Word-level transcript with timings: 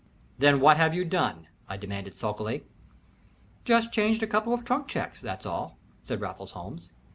"Then 0.39 0.59
what 0.59 0.77
have 0.77 0.95
you 0.95 1.05
done?" 1.05 1.45
I 1.69 1.77
demanded, 1.77 2.15
sulkily. 2.17 2.63
"Just 3.65 3.91
changed 3.91 4.23
a 4.23 4.25
couple 4.25 4.51
of 4.51 4.65
trunk 4.65 4.87
checks, 4.87 5.21
that's 5.21 5.45
all," 5.45 5.77
said 6.03 6.21
Raffles 6.21 6.53
Holmes. 6.53 6.91